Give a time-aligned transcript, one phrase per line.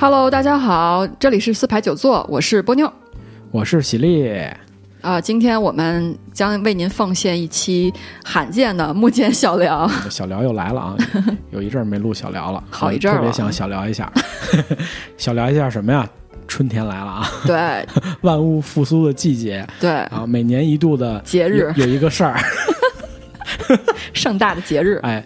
[0.00, 2.90] Hello，大家好，这里是四排九座，我是波妞。
[3.50, 4.32] 我是喜力，
[5.02, 7.92] 啊、今天我们将为您奉献一期
[8.24, 9.86] 罕见的木剑小聊。
[10.08, 10.96] 小聊又来了啊！
[11.52, 14.10] 有一阵儿没录小聊了，好一阵儿特别想小聊一下，
[15.18, 16.08] 小聊一下什么呀？
[16.48, 17.86] 春天来了啊，对。
[18.22, 19.68] 万物复苏的季节。
[19.78, 21.70] 对，啊，每年一度的节日。
[21.76, 22.40] 有有一个事儿，
[24.14, 24.98] 盛大的节日。
[25.02, 25.22] 哎，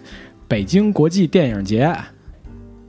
[0.49, 1.95] 北京国际电影节。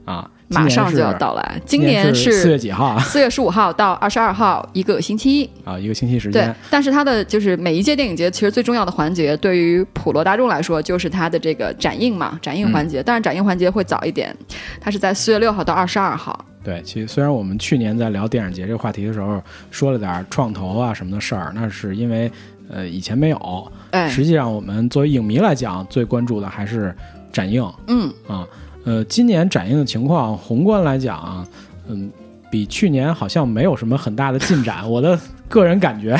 [0.03, 2.99] 啊，马上就要到来，今今年是四月几号啊？
[2.99, 5.49] 四月十五号到二十二号，一个星期。
[5.65, 13.03] 啊，一个星期时对间，，但是它的就是每一届电影节，其实最重要的环节，对于普罗大众来说，就是它的这个展映嘛，展映环节。
[13.03, 14.33] 但是，展映环节会早一点，
[14.79, 16.45] 它是在四月六号到二十二号。
[16.63, 22.31] 对，其实虽然我们去年在聊电影节这个话题的时候说了点儿创投啊什么的事儿，那是因为
[22.69, 26.95] 呃以前没有，哎，实际上我们作为影迷来讲，最关注的还是
[27.33, 28.47] 展映嗯，啊。
[28.87, 31.45] 呃，今年展映的情况，宏观来讲啊，
[31.89, 32.09] 嗯，
[32.49, 34.89] 比去年好像没有什么很大的进展。
[34.89, 36.17] 我的个人感觉，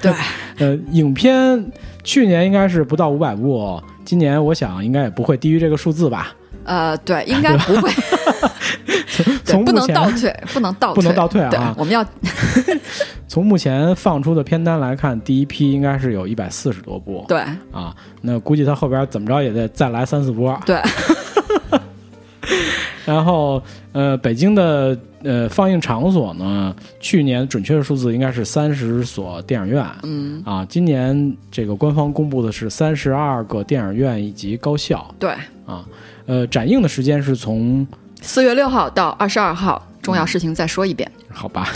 [0.00, 0.12] 对，
[0.58, 1.66] 呃，影片
[2.04, 6.32] 去年应该是不到五百部，今年我想应该也不会低于这个数字吧。
[6.62, 7.90] 呃，对，应该不会，
[9.44, 12.06] 从，不能倒退，不能倒退，不能倒退啊，我们要
[13.26, 17.40] 从目前放出的片单来看，第一批应该是有一百四十多部对
[17.72, 17.92] 啊。
[18.20, 20.56] 那估计他后边怎么着也得再来三四波。
[20.64, 20.80] 对，
[23.04, 35.30] 然后，呃，北京的呃放映场所呢，去年准确的数字应该是三十所电影院，嗯，啊，今年这个官方公布的是三十二个电影院以及高校对，
[35.66, 35.84] 啊，
[36.26, 37.86] 呃，展映的时间是从
[38.20, 41.10] 四月六号到二十二号，重要事情再说一遍。
[41.28, 41.68] 好吧，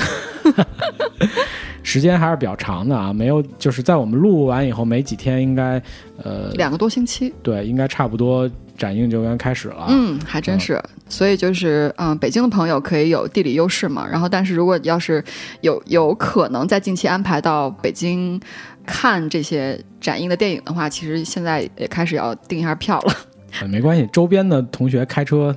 [1.83, 5.83] 时间还是比较长的啊，没有就是在我们录完以后没几天，应该
[6.23, 10.83] 呃两个多星期，对，应该差不多展映就该开始了，嗯，还真是。
[11.09, 14.07] 所以就是，嗯、北京的朋友可以有地理优势嘛。
[14.07, 15.23] 然后，但是如果要是
[15.61, 18.41] 有有可能在近期安排到北京
[18.85, 23.15] 看这些展映的电影的话，其实现在也开始要订一下票了。
[23.61, 25.57] 呃没关系，周边的同学开车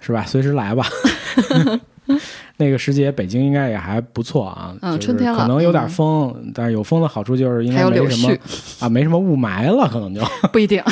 [0.00, 0.86] 是吧，随时来吧。
[2.56, 4.74] 那个时节，北京应该也还不错啊。
[4.82, 8.36] 嗯春天了可能有点风，但是有风的好处就是应该没什么，
[8.80, 10.20] 啊，没什么雾霾了，可能就
[10.52, 10.82] 不一定。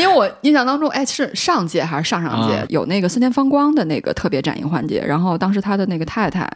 [0.00, 6.50] 因为我印象当中，哎，是上届还是上上届、啊有那个森田芳光的那个特别展映环节，然后当时他的那个太太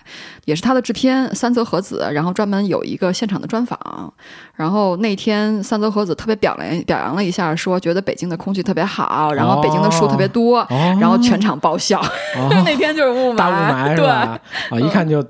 [0.44, 4.12] 也是他的制片三泽和子，然后专门有一个现场的专访，
[4.54, 12.00] 然后那天三泽和子特别表扬表扬了一下，说觉得北京的空气特别好，然后北京的树特别多，哦，然后全场爆笑。
[12.00, 14.40] 哦 那天就是雾霾，大雾霾是对，吧？
[14.70, 15.22] 啊，一看就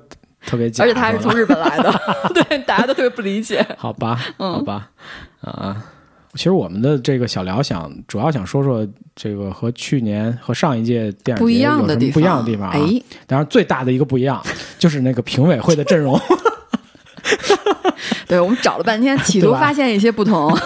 [0.45, 1.93] 特别假，而且他还是从日本来的，
[2.33, 3.65] 对，大家都特别不理解。
[3.77, 4.89] 好吧，嗯好吧，
[5.41, 5.77] 啊。
[6.35, 12.73] 其实我们的这个小聊想主要想说说这个和去年和上一届电影节不一样的地方，不一样的地方啊。
[12.73, 14.41] 哎，当然最大的一个不一样
[14.79, 16.19] 就是那个评委会的阵容。
[18.27, 20.57] 对我们找了半天，企图发现一些不同，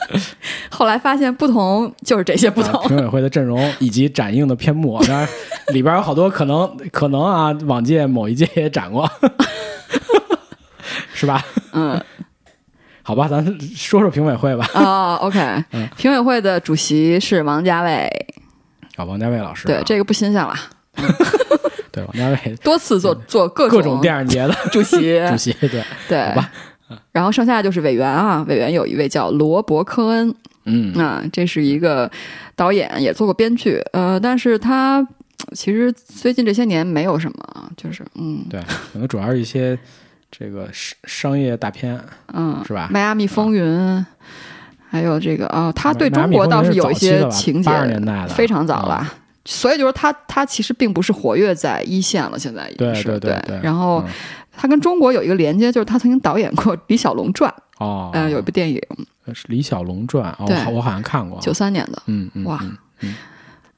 [0.68, 2.88] 后来发现不同就是这些不啊同。
[2.88, 5.26] 评委会的阵容以及展映的篇目，当然
[5.68, 9.10] 里边有好多可能可能啊，往届某一届也展过，
[11.14, 11.42] 是吧？
[11.72, 11.98] 嗯，
[13.06, 13.44] 好吧，咱
[13.76, 14.68] 说说评委会吧。
[14.74, 15.38] 啊，OK，
[15.70, 15.88] 嗯。
[15.96, 18.10] 评委会的主席是王家卫，
[18.96, 20.52] 啊，王家卫老师啊，对，这个不新鲜了，
[21.92, 22.56] 对王家卫。
[22.64, 24.52] 多次做做各种各种电影节的。
[24.72, 26.28] 主席， 主席，对，对。
[26.30, 26.50] 好吧。
[27.12, 30.34] 然后剩下就是委员啊，委员有一位叫罗伯·科恩，
[30.64, 32.10] 嗯，啊，这是一个
[32.56, 35.06] 导演，也做过编剧，呃，但是他
[35.52, 38.44] 其实最近这些年没有什么，就是嗯。
[38.50, 38.60] 对，
[38.92, 39.78] 可能主要是一些
[40.30, 42.00] 这个商商业大片，
[42.32, 44.06] 嗯，是吧迈阿密风云，
[44.88, 49.12] 还有这个啊，他对中国倒是有一些情节，80年代的非常早啊了。
[49.44, 54.12] 所以就是他，他其实并不是活跃在一线了，现在已经是对对对然后嗯
[54.58, 57.48] 他跟中国有一个连接，就是他曾经导演过《李小龙传》，
[57.84, 58.80] 哦，呃，有一部电影，
[59.32, 62.02] 是李小龙传，哦，对我好我好像看过，九三年的。
[62.06, 62.58] 嗯嗯，哇
[63.02, 63.14] 嗯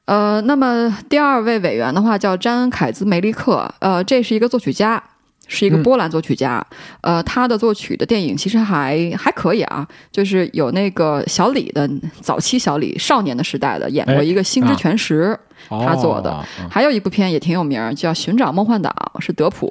[0.05, 5.03] 呃，那么第二位委员的话叫詹恩凯兹梅利克，呃，这是一个作曲家，
[5.49, 6.65] 是一个嗯波兰作曲家。
[7.01, 11.89] 呃，他的作曲的电影其实还还可以啊，就是有那个小李的
[12.21, 16.45] 早期小李少年的时代的演过哎一个《星之全食》哦他做的。
[16.61, 16.69] 嗯。
[16.69, 19.69] 还有一部片也挺有名儿，叫《寻找梦幻岛》，是德普。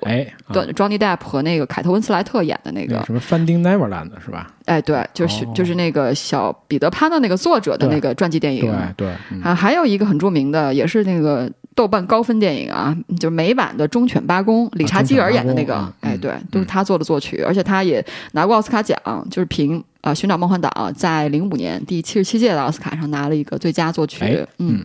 [0.53, 4.53] 对，Johnny Depp 和那个凯特温斯莱特演的那个，什么 Finding Neverland 是吧？
[4.67, 5.53] 哎，对，就是、哦。
[5.55, 8.61] 就是那个小彼得潘的那个作者的那个传记电影。
[8.97, 9.41] 对对，嗯。
[9.43, 18.99] 啊，还有一个很著名的，也是那个豆瓣高分电影啊，就是美版的《忠犬八公》，理查基尔演的那个，哎，对，都是他做的作曲，而且他也拿过奥斯卡奖，
[19.31, 24.85] 就是凭啊、呃寻找梦幻岛》在零五年第七十七届的奥斯卡上拿了一个最佳作曲，哎嗯。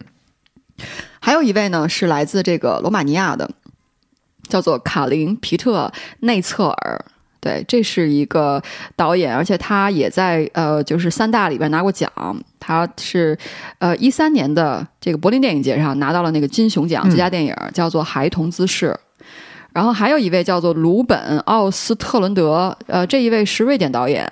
[1.19, 3.49] 还有一位呢是来自这个罗马尼亚的，
[4.47, 7.05] 叫做卡林皮特内策尔。
[7.39, 8.63] 对，这是一个
[8.95, 12.09] 导演，而且他也在呃，就是三大里边拿过奖。
[12.57, 13.37] 他是
[13.79, 18.87] 呃一三年的这个柏林电影节上拿到了那个金熊奖最佳电影，叫做《孩童姿势》。
[19.73, 24.25] 然后还有一位叫做鲁本奥斯特伦德，呃，这一位是瑞典导演，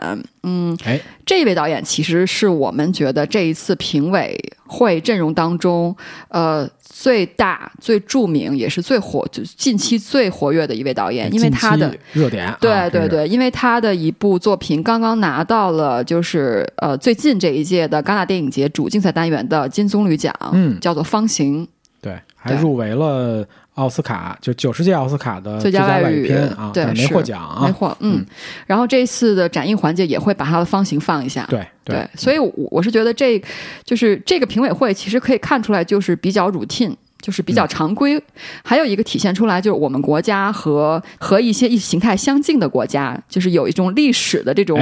[0.44, 5.96] 嗯，哎，这一位导演其实是我们觉得这一次评委会阵容当中，
[6.30, 21.66] 呃，最大、最著名，也是最火，就近期最活跃的一位导演，因为他的热点，对对对，因为他的一部作品刚刚拿到了，就是呃，最近这一届的戛纳电影节主竞赛单元的金棕榈奖，嗯，叫做《方形》，
[22.00, 23.44] 对，还入围了。
[23.76, 27.96] 奥斯卡就九十届奥斯卡的最佳外语片啊，对，没获奖啊，没获。
[28.02, 28.26] 嗯，
[28.68, 32.06] 然后这次的展映环节也会把它的方形放一下，对对。
[32.16, 33.42] 所以我是觉得这
[33.86, 36.94] 就是这个评委会其实可以看出来就是比较 routine。
[37.22, 38.22] 就是比较常规，
[38.64, 44.80] 还有一个体现出来，就是我们国家和和一些意识形态相近的国家，就是有一种历史的这种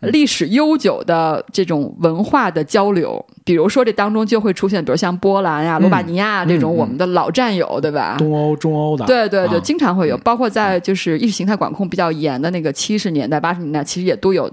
[0.00, 3.24] 历史悠久的这种文化的交流。
[3.44, 8.14] 比如说，这当中就会出现，比如像波兰呀、罗马尼亚这种我们的老战友，对吧？
[8.16, 10.16] 东欧、中欧的，对对对，经常会有。
[10.18, 14.48] 包括在就是意识形态管控比较严的那个七十年代、八十年代，其实也都有。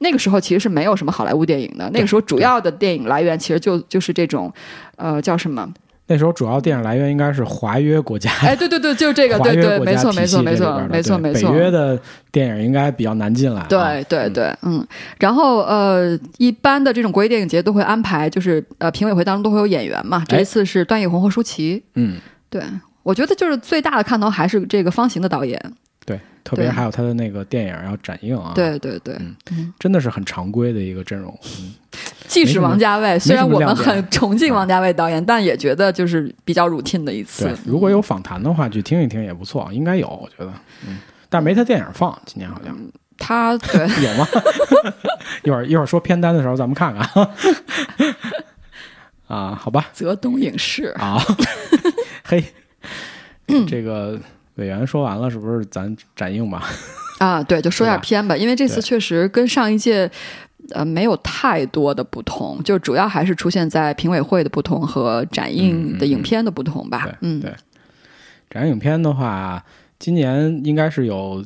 [0.00, 4.52] 那个时候其实是没有什么好莱坞电影的，那个时候主要的电影来源其实就就是这种，
[4.96, 5.66] 呃，叫什么？
[6.12, 11.50] 那时候主要电影来源应该是华约国家，哎，对对对，就是这个，对对，没错没错没错没错没错。
[11.50, 11.98] 北约的
[12.30, 14.86] 电影应该比较难进来，对对对，嗯。
[15.18, 20.22] 然后呃，一般的这种国际电影节都会安排，就是呃，评委会当中都会有演员嘛。
[20.28, 22.18] 这一次是段奕宏和舒淇，嗯，
[22.50, 22.62] 对，
[23.02, 25.58] 我觉得就是最大的看头还是这个方形的导演。
[26.42, 29.16] 对，特别还有他的那个电影要展映啊，对对对，
[29.78, 31.36] 真的是很常规的一个阵容。
[32.26, 37.44] 即使王家卫，虽然我们很崇敬王家卫导演，但也觉得就是比较 routine 的一次。
[37.44, 40.52] 对，如果有访谈的话，去听一听也不错，应该有，我觉得。
[40.88, 40.98] 嗯，
[41.28, 42.76] 但没他电影放，今年好像。
[43.18, 44.26] 他对 有吗？
[45.44, 47.28] 一会儿一会儿说片单的时候，咱们看看。
[49.28, 49.88] 啊，好吧。
[49.92, 51.22] 泽东影视啊，
[52.24, 52.42] 嘿，
[53.68, 54.18] 这个。
[54.56, 56.62] 委员说完了，是不是咱展映吧？
[57.18, 60.10] 啊，对，就说点片吧，因为这次确实跟上一届
[60.72, 67.08] 呃没有太多的不同，就主要还是出现在评委会的不同和展映的影片的不同吧。
[67.20, 67.54] 嗯，对。
[68.50, 69.64] 展映影片的话，
[69.98, 71.42] 今年应该是有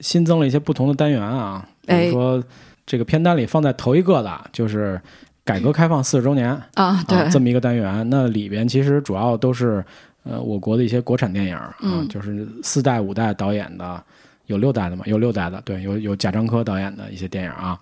[0.00, 2.42] 新增了一些不同的单元啊，比如说
[2.84, 5.00] 这个片单里放在头一个的就是
[5.44, 9.84] 改革开放四十周年啊，对，这么一个单元，那里边其实主要都是。
[10.28, 11.76] 呃，我国的一些国产电影啊，
[12.08, 14.02] 就是四代五代导演的，
[14.46, 17.78] 有六代的嘛，有六代的，对，有有贾樟柯导演的一些电影啊。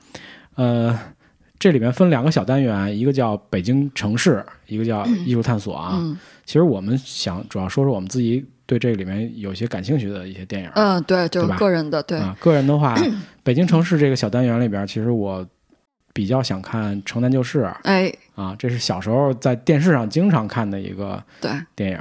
[0.57, 0.99] 呃，
[1.59, 5.99] 这里面分两个小单元，一个叫北京城市，一个叫艺术探索啊。
[6.45, 10.71] 其实我们想主要说说我们自己对这里面有些感兴趣的一些电影。
[10.75, 12.21] 嗯，对，就是个人的，对。
[12.39, 12.95] 个人的话，
[13.43, 15.47] 北京城市这个小单元里边，其实我
[16.13, 17.63] 比较想看《城南旧事》。
[17.85, 21.99] 哎，啊，这是小时候在电视上经常看的一个对电影。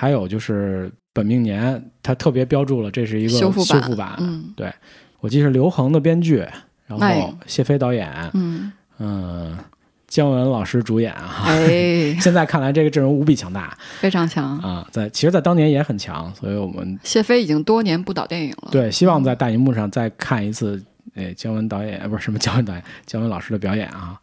[0.00, 4.14] 还有就是本命年，它特别标注了这是一个修复版。
[4.20, 4.72] 嗯，对，
[5.18, 6.46] 我记得是刘恒的编剧，
[6.86, 8.70] 然后谢飞导演，嗯
[9.00, 9.58] 嗯，
[10.06, 11.42] 姜文老师主演啊。
[11.46, 14.86] 哎，现在看来这个阵容无比强大，非常强啊！
[14.92, 18.68] 在其实，在当年也很强，所以我们谢飞已经多年不导电影了。
[18.70, 20.80] 对，希望在大荧幕上再看一次，
[21.16, 24.16] 哎，姜文导演，不是什么姜文导演，姜文老师的表演啊。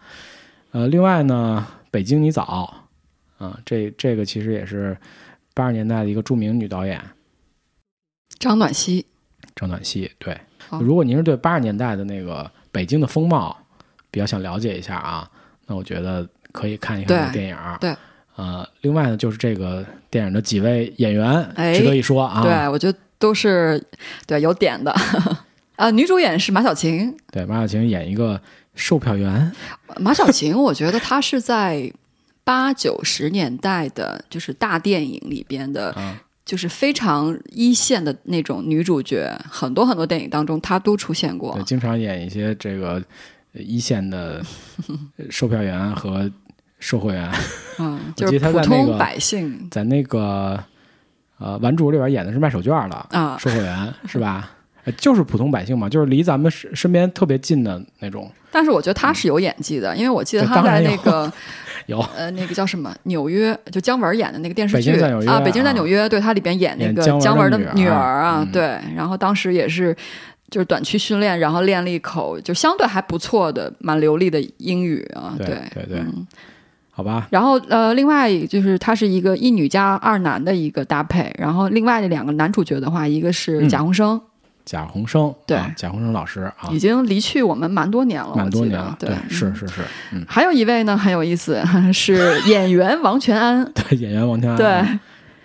[0.72, 2.74] 呃，另外呢，北京你早，
[3.38, 4.96] 啊，这这个其实也是。
[5.56, 7.02] 八十年代的一个著名女导演
[8.38, 9.06] 张暖曦，
[9.56, 10.38] 张暖曦对。
[10.82, 13.58] 如果您是对八十年代的那个北京的风貌
[14.12, 15.30] 比较想了解一下啊，
[15.68, 17.58] 那我觉得可以看一看这个电影。
[17.80, 17.96] 对，
[18.36, 22.44] 呃，另外呢，就是这个电影的几位演员值得一说啊。
[22.44, 23.82] 对，我觉得都是
[24.28, 24.94] 对有点的。
[25.78, 28.42] 啊， 女主演是马小晴，对，马小晴演一个
[28.74, 29.50] 售票员。
[30.02, 31.90] 马小晴，我觉得她是在。
[32.46, 35.94] 八九十年代的，就是大电影里边的，
[36.46, 41.56] 就是非常一线的那种女主角，很多很多电影当中她都出现过。
[41.56, 43.04] 对，经常演一些这个
[43.54, 44.42] 一线的
[45.32, 46.32] 售票员和
[46.80, 47.30] 售货员。
[47.80, 50.64] 嗯，就是普通百姓，在那个
[51.40, 54.52] 呃《顽主》里边演的是卖手绢的啊，售货员是吧？
[54.94, 58.32] 就是普通百姓嘛，就是离咱们身身边特别近的那种。
[58.52, 61.32] 但是我觉得他是有演技的，因为我记得他在那个。
[61.88, 62.92] 有呃，那个叫什么？
[63.04, 69.96] 纽约就姜文演的那个电视剧啊，北京在纽约，对他里边演那个姜文的女儿啊，对，然后当时也是
[70.50, 76.04] 就是短期训练，然后练了一口就相对还不错的、蛮流利的英语啊，对对对。
[76.90, 77.28] 好吧？
[77.30, 81.32] 然后呃，另外就是他是一个一女加二男的一个搭配。
[81.38, 84.20] 然后另外的两个男主角的话，一个是贾宏声，
[84.66, 89.82] 贾宏生，对啊贾宏生老师啊已，经离去我们蛮多年了，蛮多年了，对，是是是，
[90.12, 93.64] 嗯，还有一位呢很有意思，是演员王全安。
[93.74, 95.00] 对，演员王全安，对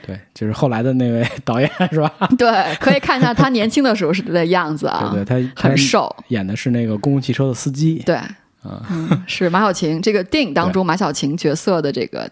[0.07, 2.11] 对，就是后来的那位 导演是吧？
[2.39, 6.17] 对，可以看一下他年轻的时候是的样子啊，对对，他他很瘦。
[6.29, 12.31] 演的是那个公共汽车的司机，对，啊嗯，是马小晴这个电影当中马小晴角色的这个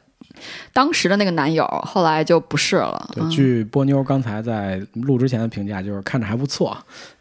[0.73, 3.31] 当时的那个男友，后来就不是了，对，嗯。
[3.31, 6.77] 据波妞刚才在录之前的评价，就是看着还不错，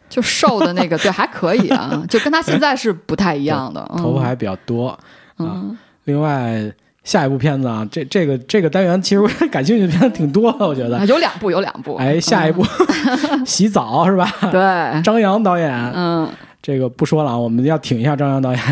[0.08, 4.98] 就瘦的那个， 对，还可以啊，就跟他现在是不太一样的，嗯 头发还比较多啊。
[5.38, 5.76] 嗯。
[6.04, 6.72] 另外，
[7.04, 10.98] 下一部片子啊，这这个这个单元其实我感兴趣的片子挺多的，我觉得。
[10.98, 11.04] 啊。
[11.04, 12.64] 有两部，有两部，哎，下一部
[13.44, 14.30] 洗澡是吧？
[14.42, 16.28] 嗯对，张扬导演，嗯，
[16.62, 18.62] 这个不说了啊，我们要挺一下张扬导演，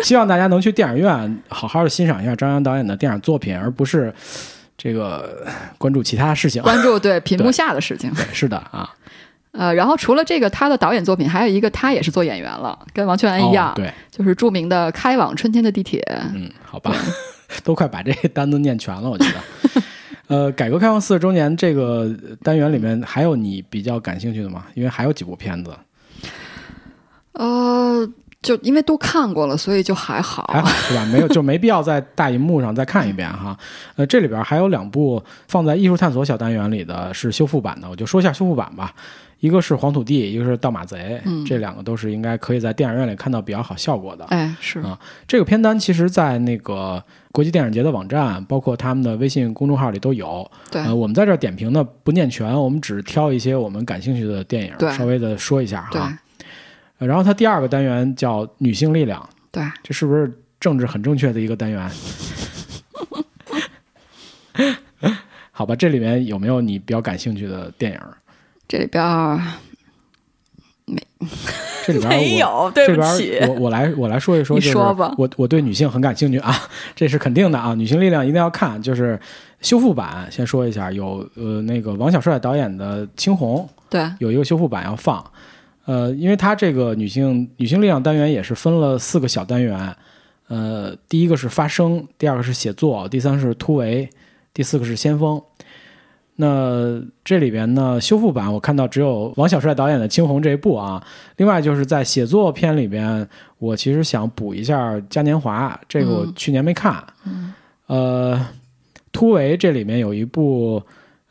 [0.04, 4.12] 希望大家能去电影院好好的欣赏一下张扬导演的电影作品，而不是
[4.76, 5.46] 这个
[5.78, 6.62] 关注其他事情。
[6.62, 8.12] 关注对屏幕下的事情。
[8.14, 8.88] 对，是的啊，
[9.52, 16.00] 呃，然后除了这个他的导演作品，还有一个他也是做演员了，跟王全安一样，哦对，就是著名的《开往春天的地铁》。
[16.34, 16.94] 嗯，好吧，
[17.62, 19.82] 都快把这单子念全了，我觉得。
[20.28, 22.08] 呃，改革开放四十周年这个
[22.44, 24.64] 单元里面，还有你比较感兴趣的吗？
[24.74, 25.72] 因为还有几部片子，
[27.32, 28.08] 呃，
[28.42, 30.48] 就因为都看过了，所以就还好。
[30.52, 31.04] 还好是吧？
[31.12, 33.56] 没有，就没必要在大荧幕上再看一遍哈。
[33.96, 38.94] 呃，这里边还有两部放在艺术探索小单元里的是修复版的，我就说一下修复版吧。
[39.40, 44.24] 一个是《黄土地》，一个是《盗马贼》，嗯这两个都是应该可以在电影院里看到比较好效果的。
[44.26, 50.50] 哎，是，啊这个片单其实，在那个国际电影节的网站，包括他们的微信公众号里都有。
[50.70, 56.18] 对，呃，我们在这儿点评呢不念全，我们只挑一些我们感兴趣的电影，稍微的说一下，哈。
[57.00, 61.90] 呃然后它第二个单元叫女性力量，对，这是不是政治很正确的一个单元？
[65.50, 68.00] 好吧，这里面有没有你比较感兴趣的电影？
[68.68, 69.02] 这里边
[70.86, 71.02] 没
[71.84, 73.38] 这里边我 没有，对不起。
[73.46, 76.54] 我我来我来说一说，你就是说吧我我对女性很感兴趣啊，
[76.94, 79.18] 这是肯定的啊，女性力量一定要看，就是
[79.60, 85.22] 修复版，先说一下，有呃那个王小帅导演的《青红》，对，有一个修复版要放，
[85.90, 89.92] 呃，因为它这个女性女性力量单元也是分了四个小单元，
[90.46, 94.08] 呃，第一个是发声，第二个是写作，第三是突围，
[94.54, 95.42] 第四个是先锋。
[96.36, 101.04] 那这里边呢，修复版我看到只有王小帅导演的《青红》这一部啊。
[101.38, 103.28] 另外就是在写作片里边，
[103.58, 107.04] 我其实想补一下《嘉年华》，这个我嗯去年没看。
[107.26, 107.52] 嗯
[107.88, 108.46] 呃，
[109.10, 110.80] 突围这里面有一部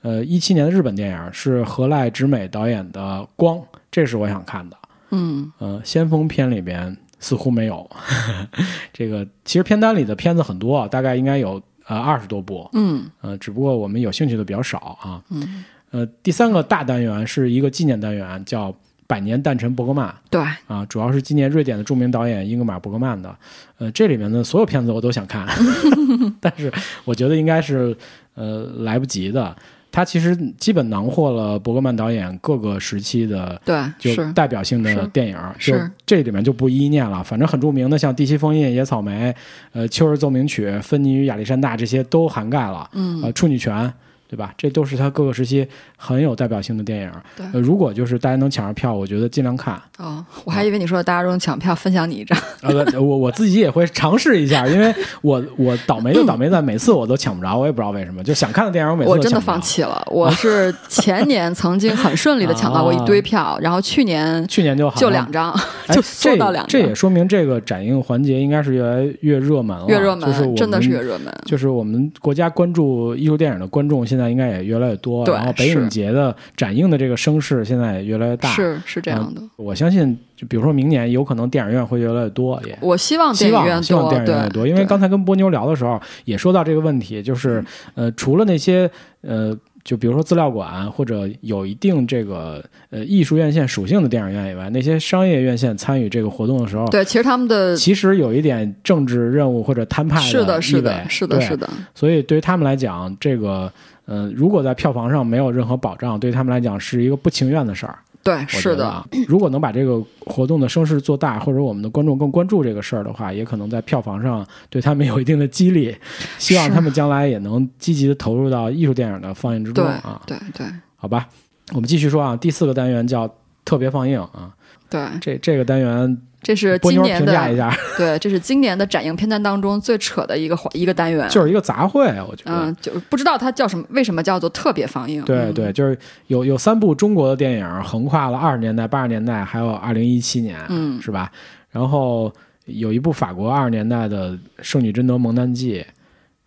[0.02, 3.02] 呃一七年的日本电影，是何濑直美导演的
[3.38, 3.58] 《光》，
[3.92, 4.78] 这是我想看的。
[5.12, 7.90] 嗯呃，先锋片里边似乎没有。
[8.94, 12.70] 这个其实片单里的片子很多，大概应该有呃二十多部。
[12.74, 15.22] 嗯呃，只不过我们有兴趣的比较少啊。
[15.30, 18.72] 嗯，呃，第三个大单元是一个纪念单元，叫
[19.08, 23.36] 《百年诞辰伯格曼》对，啊，主要是纪念瑞典的著名导演英格玛·伯格曼的。
[23.80, 25.48] 呃，这里面的所有片子我都想看，
[26.40, 26.72] 但是
[27.06, 27.98] 我觉得应该是
[28.36, 29.56] 呃来不及的。
[29.92, 37.24] 他其实基本囊括了伯格曼导演各个时期的对，就代表性的电影，就是这里面就不一一念了。
[37.24, 39.32] 反正很著名的，像《地西封印》《野草莓》、
[39.74, 42.90] 呃《秋日奏鸣曲》、《芬妮与亚历山大》这些都涵盖了。
[42.94, 43.92] 嗯呃，处女泉，
[44.30, 44.54] 对吧？
[44.58, 45.68] 这都是他各个时期
[45.98, 47.12] 很有代表性的电影。
[47.36, 49.82] 对呃，如果就是大家能抢上票，我觉得尽量看。
[49.98, 52.38] 哦，我还以为你说大家都能抢票分享你一张。
[52.62, 58.24] 呃，我我自己也会尝试一下，因为我我倒霉就倒霉在每次我都抢不着，我也不知道为什么。
[58.24, 59.60] 就想看的电影，我每次我真的放。
[59.62, 60.02] 弃了。
[60.10, 65.52] 我是 前年曾经很顺利的抢到过一堆票，然后去年去年就好就两张，
[65.88, 71.34] 哎就缩到两张这这也，说明这个展映环节应该是越来越热门了，越热就是我门，真的是越热门。
[71.46, 78.50] 就是我们国家关注艺术电影的观众现在应该也越来越多，对然后北影节的展映的这个声势现在也越来越大。
[78.50, 87.64] 是是这样的，我相信，就比如说明年有可能电影院会越来越多，也我希望电影院希望电影院越多，因为刚才跟波妞聊的时候也说到这个问题，就是
[87.96, 89.58] 呃，除了那些呃。
[89.90, 103.74] 就比如说资料馆或者有一定这个呃艺术院线属性的电影院以外，那些商业院线参与这个活动的时候，对，其实他们的其实有一点政治任务或者摊派是的，意是的味，是的，对是的，所以对于他们来讲，这个
[104.06, 107.98] 呃，如果在票房上没有任何保障，对他们来讲是一个不情愿的事儿。
[108.30, 115.96] 对，我觉是的，得啊，如果能把这个活动的声势做大，或者我们的观众更关注这个事儿的话，也可能在票房上对他们有一定的激励。
[116.38, 120.22] 希望他们将来也能积极的投入到艺术电影的放映之中对啊。
[120.28, 121.28] 对对好吧，
[121.74, 123.28] 我们继续说啊，第四个单元叫
[123.66, 124.54] 特别放映啊。
[124.90, 132.52] 对，这这个单元这是今年的评价一下， 对，这是今年的展映片单当中最扯的一个环一个单元，就是一个杂烩，我觉得。
[132.52, 135.22] 嗯，就不知道它叫什么，为什么叫做特别放映？
[135.24, 141.30] 嗯对对，就是有有三部中国的电影横跨了二十年代、八十年代，还有二零一七年，嗯是吧？
[141.72, 142.34] 然后
[142.66, 144.32] 有一部法国二十年代的
[144.62, 145.80] 《圣女贞德蒙难记》，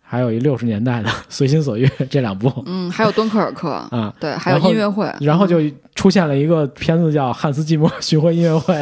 [0.01, 4.13] 还有一六十年代的《随心所欲》，这两部嗯，还有敦刻尔克， 啊。
[4.19, 5.59] 对，还有音乐会，然后就
[5.95, 8.73] 出现了一个片子叫《汉斯季默 巡回音乐会》，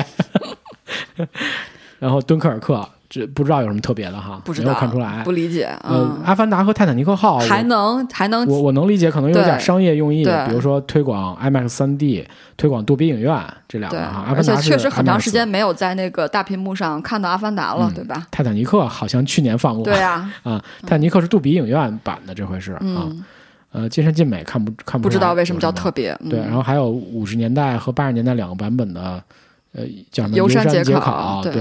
[2.00, 5.34] 然后敦刻尔克，这不知道有什么特别的哈，没不知道有看出来不。
[5.34, 14.24] 理解，呃，嗯，阿凡达和泰坦尼克号，还能还能我我能理解，可能有点商业用意，比如说推广 IMAX 三 D，推广杜比影院这两，个哈。
[14.28, 18.26] 阿而且凡达是确实很长时间没有在那个大屏幕上看到《阿凡达》了，嗯对吧？
[18.32, 23.24] 泰坦尼克好像去年放过，对啊，啊，泰坦尼克是杜比影院版的，这回是啊，嗯，
[23.72, 29.24] 呃，尽善尽美，看不看不知道为什么叫特别，嗯对，然后还有五十年代和八十年代两个版本的，
[29.74, 31.54] 呃，叫什么游山山节考对，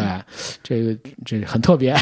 [0.62, 1.94] 这个这很特别，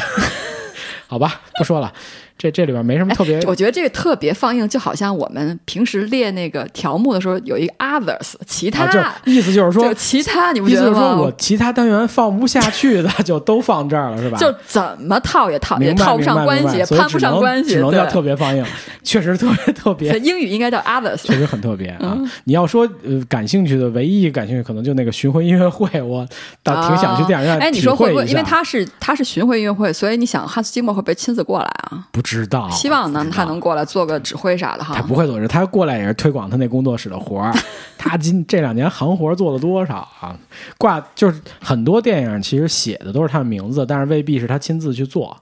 [1.07, 1.93] 好吧，不说了，
[2.39, 10.97] 这这里边没什么特别，我觉得这个特别放映，就好像我们平时列那个条目的时候有一个 others 其他，啊，就意思就是说就，其他，你不意思觉得吗？
[10.97, 14.37] 就是说我其他单元放不下去的， 就都放这儿了，是吧？
[14.37, 18.65] 就怎么套也套也套不上关系，攀不上关系，只能叫特别放映，
[19.03, 21.17] 确实特别特别英语应该叫 others。
[21.17, 22.15] 确实很特别啊！
[22.15, 26.25] 嗯 你要说呃感兴趣的，唯一感兴趣可能就那个巡回音乐会，我
[26.63, 28.25] 倒挺想去电影院啊哎，你说会不会？
[28.25, 32.07] 因为他是他是巡回音乐会，所以你想汉斯季默会不会亲自过来啊？
[32.13, 35.01] 不知道，希望呢他能过来做个指挥啥的哈他。
[35.01, 37.51] 不会做事，他过来也是推广他那工作室的活儿。
[37.97, 40.37] 他今这两年行活做了多少啊？
[40.77, 45.35] 挂就是很多电影其实写的都是他的名字，但是未必是他亲自去做。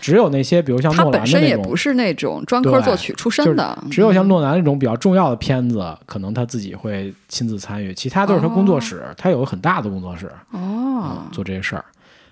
[0.00, 10.30] 只有那些比如像诺兰的那种本身也不，是那种专科作曲出就是身的，只有像诺兰那种比较重要的片子，可能他自己会亲自参与，其他都是他工作室，他有个很大的工作室。
[10.52, 11.84] 哦，做这些事儿。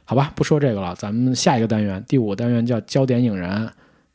[0.08, 3.68] 好吧，不说这个了，咱们下一个单元，第五个单元叫焦点影人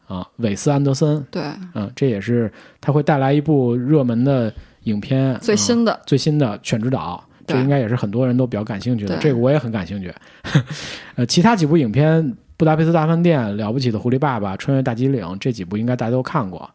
[0.08, 1.44] 啊，韦斯安德森，对，
[1.76, 4.52] 嗯，这也是他会带来一部热门的
[4.84, 6.02] 影片，最嗯新的。
[6.08, 10.14] 最新的《犬之岛》，这应该也是很多人都比较感兴趣的，这个我也很感兴趣。
[11.16, 12.24] 呃，其他几部影片，
[12.56, 16.70] 《布达佩斯大饭店》、《了不起的狐狸爸爸》、《穿越大吉岭》这几部应该大家都看过，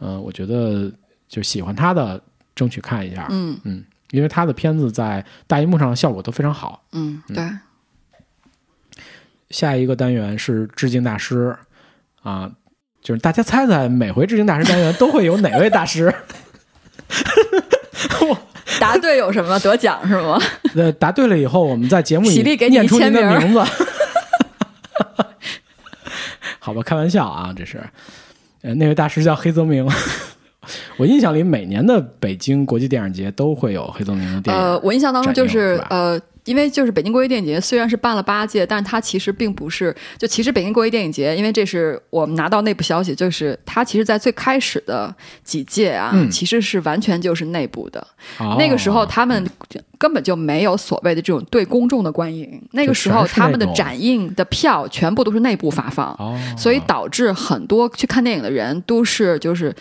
[0.00, 0.92] 嗯、我觉得
[1.28, 2.20] 就喜欢他的
[2.54, 3.58] 争取看一下，嗯。
[3.64, 6.82] 嗯，因为他的片子在大荧幕上的效果都非常好。
[6.92, 7.42] 嗯，对，
[9.54, 11.56] 下一个单元是致敬大师
[12.24, 12.50] 啊，
[13.00, 16.12] 就是大家猜猜，每回致敬大师单元都会有哪位大师？
[18.80, 20.36] 答对有什么得奖是吗？
[20.74, 23.62] 呃，答对了以后，我们在节目里念出您的签名名字。
[26.58, 27.80] 好吧，开玩笑啊，这是。
[28.62, 29.88] 呃，那位大师叫黑泽明。
[30.96, 34.60] 我印象里，每年的北京国际电影节都会有黑泽明的电影。
[34.60, 48.06] 呃，我印象当中就是呃，因为就是北京国际电影节虽然是办了八届，但是它其实并不是就其实北京国际电影节，因为这是我们拿到内部消息，就是它其实在最开始的几届啊，嗯其实是完全就是内部的。
[48.38, 49.46] 哦那个时候他们
[49.98, 59.74] 根本就没有所谓的这种对公众的观影，那个时候他们的展映的票全部都是内部发放，哦，所以导致很多去看电影的人都是就是。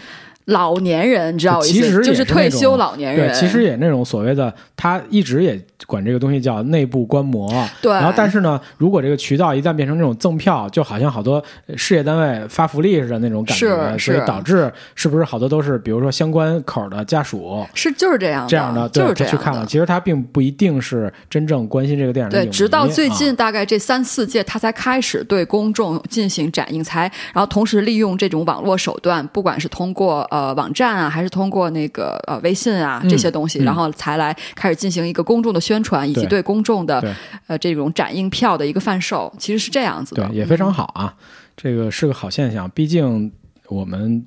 [0.45, 3.29] 老年人，你知道我意思，其实也就是是退休老年人。
[3.29, 7.49] 对，其实也那种所谓的，他一直也管这个东西叫内部观摩。
[7.81, 27.03] 对然后，但是呢，如果这个渠道一旦变成这种赠票，就好像好多呃事业单位发福利似的那种感觉，是是所以导致是不是好多都是比如说相关口的家属是就是这样，这样的，对就是这样去看了，其实他并不一定是真正关心这个电影的对，直到最啊近大概这三四届，他才开始对公众进行展映，才
[27.33, 33.65] 然后同时利用这种网络手段，不管是通过呃网站啊，还是通过那个呃微信啊嗯这些东西，嗯。
[33.65, 36.33] 然后才来开始进行一个公众的宣传，以及对。
[36.33, 37.15] 对公众的
[37.45, 41.13] 呃这种展映票的一个贩售，其实是这样子的，对，也非常好啊，
[41.55, 42.67] 这个是个好现象。
[42.71, 43.31] 毕竟
[43.67, 44.25] 我们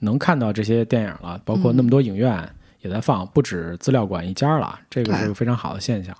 [0.00, 2.36] 能看到这些电影了，包括那么多影院
[2.80, 6.12] 也在放，不止资料馆一家了，这个对是个非常好的现象。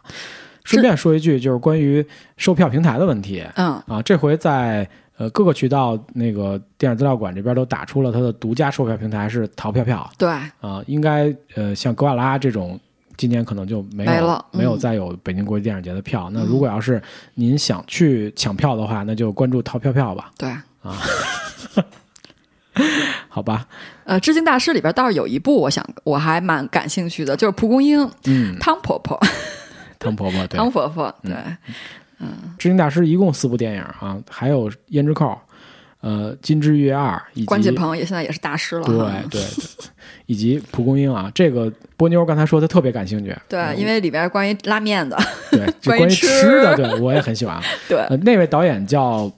[0.62, 3.82] 顺便说一句，就是关于售票平台的问题嗯。
[3.88, 10.28] 啊，这回在呃各个渠道那个电影资料馆这边都打出了它的独家售票平台是淘票票对，
[10.60, 12.78] 啊，应该呃像格瓦拉这种。
[13.16, 16.28] 今年可能就没有没了嗯没有再有北京国际电影节的票。
[16.32, 17.00] 那如果要是
[17.34, 20.32] 您想去抢票的话，那就关注淘票票吧。
[20.36, 20.48] 对
[20.82, 20.98] 啊。
[23.28, 23.68] 好吧，
[24.02, 29.16] 呃，致敬大师里边倒是有一部，我想我还蛮感兴趣的，就是蒲公英，嗯，汤婆婆，
[30.00, 31.36] 汤婆婆对，汤婆婆，对，
[32.58, 35.38] 知音大师一共四部电影啊，还有胭脂扣，
[36.00, 38.96] 呃，金枝玉叶二以及关锦鹏也现在也是大师了，对
[39.30, 39.90] 对，对
[40.26, 45.18] 以及蒲公英啊，这个波妞刚才说她特别感兴趣，对，因为里边关于拉面的，
[45.50, 47.60] 对，就关于吃吃的，对我也很喜欢。
[47.88, 49.30] 对，呃，那位导演叫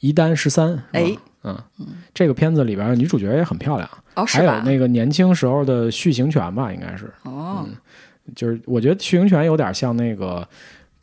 [0.00, 1.56] 一丹十三，哎，嗯，
[2.12, 4.52] 这个片子里边女主角也很漂亮，哦，是吧？
[4.52, 7.66] 还有那个年轻时候的续行权吧，应该是，哦，
[8.34, 10.46] 就是我觉得续行权有点像那个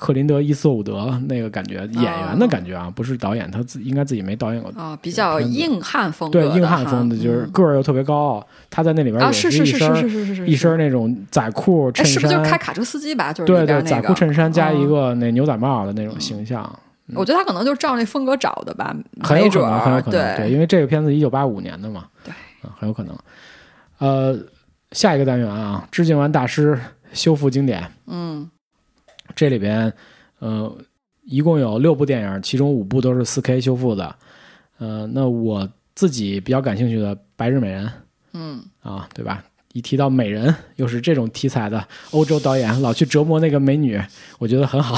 [0.01, 4.71] 克林德·伊斯伍德那个感觉，演员的感觉啊，不是导演，他自应该自己没导演过。
[4.75, 7.51] 啊，比较硬汉风格对硬汉风的，就是嗯。
[7.51, 13.31] 个儿又特别高，他在那里边啊，也是是是一身是是是是是，一身那种仔裤衬衫是不是就是开，卡车司机吧？
[13.31, 16.67] 就是对对，仔裤衬衫加一嗯个那牛仔帽的那种形象，
[17.13, 20.47] 我觉得他可能就是照那风格找的吧，很有可能，很有可能，对。
[20.47, 22.33] 对，因为这个片子一九八五年的嘛，对，
[22.63, 23.15] 嗯，很有可能。
[23.99, 24.35] 呃，
[24.93, 26.79] 下一个单元啊，致敬完大师，
[27.13, 27.83] 修复经典。
[28.07, 28.49] 嗯
[29.35, 29.91] 这里边，
[30.39, 30.75] 呃，
[31.23, 34.15] 一共有六部电影，其中五部都是4 K 修复的。
[34.77, 37.85] 呃，那我自己比较感兴趣的《白日美人》
[38.33, 39.43] 嗯，啊，对吧？
[39.73, 44.01] 一提到美人，又是这种题材的欧洲导演，老去折磨那个美女，
[44.39, 44.97] 我觉得很好。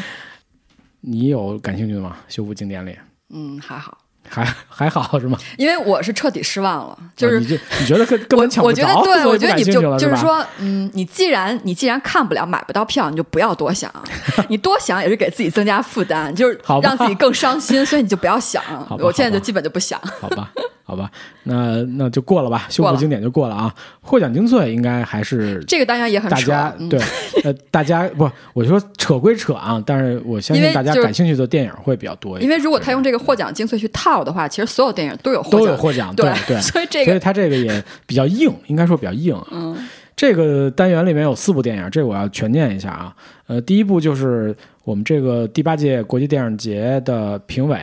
[1.00, 2.18] 你有感兴趣的吗？
[2.28, 2.96] 修复经典里
[3.30, 3.96] 嗯，还好，
[4.28, 5.38] 还还好是吗？
[5.58, 7.46] 因为我是彻底失望了，就是啊你。
[7.46, 9.64] 就你觉得根本抢不我觉得对，我觉得你？
[9.64, 13.92] 就就是说，嗯，你既然你既然看不了、买不到票，你就不要多想，
[14.48, 18.62] 你多想也是给自己增加负担，就是好让自己更伤心，所以你就不要想。
[18.98, 20.00] 我现在就基本就不想。
[20.20, 20.50] 好吧，
[20.84, 21.10] 好吧，
[21.44, 23.74] 那那就过了吧，修复经典就过了啊。
[24.00, 27.00] 获奖精粹应该还是 这个当然也很扯大家，嗯对，
[27.44, 39.46] 呃，大家不，我说扯归扯啊，但是我相信大家感兴趣的电影会比较多一点，因为如果他用这个获奖精粹去套的话，其实所有电影都有获都，有获奖，对对， 所以这个所以它这个也比较硬，应该说比较硬啊。
[39.52, 39.76] 嗯
[40.14, 43.16] 这个单元里面有四部电影，这个我要全念一下啊。
[43.46, 47.76] 呃，第一部就是我们这个第八届国际电影节的评委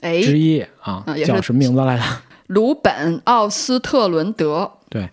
[0.00, 2.04] 哎，之一啊叫什么名字来着？
[2.48, 5.08] 鲁本·奥斯特伦德，对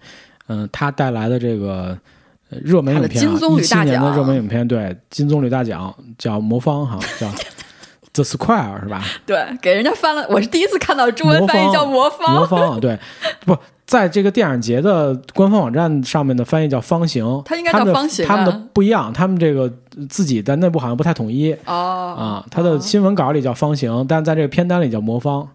[0.48, 1.98] 嗯，他带来的这个
[2.50, 7.28] 呃热门影片啊，他的金棕一七年的热门影片，对，金棕榈大奖叫《魔方》哈，叫
[8.18, 9.04] The Square 是吧？
[9.26, 12.98] 对，给人家翻了，我是第一次看到中文翻译叫魔方，魔方啊，对，
[13.46, 19.72] 不在这个电影节的官方网站上面的翻译叫方形，它应该叫方形啊他们的不一样，他们这个
[20.10, 25.48] 自己在内部好像不太统一哦啊，他的新闻稿里叫方形，但在这个片单里叫魔方